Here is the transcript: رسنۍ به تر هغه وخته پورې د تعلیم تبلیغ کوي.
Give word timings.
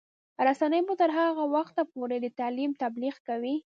رسنۍ 0.47 0.81
به 0.87 0.93
تر 0.99 1.09
هغه 1.19 1.43
وخته 1.55 1.81
پورې 1.93 2.17
د 2.21 2.27
تعلیم 2.39 2.71
تبلیغ 2.83 3.15
کوي. 3.27 3.55